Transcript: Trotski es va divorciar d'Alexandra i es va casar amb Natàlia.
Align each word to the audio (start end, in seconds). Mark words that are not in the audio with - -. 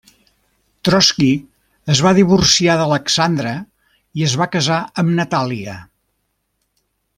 Trotski 0.87 1.27
es 1.95 2.01
va 2.05 2.13
divorciar 2.19 2.79
d'Alexandra 2.81 3.53
i 4.21 4.27
es 4.29 4.35
va 4.43 4.49
casar 4.57 4.81
amb 5.03 5.15
Natàlia. 5.21 5.77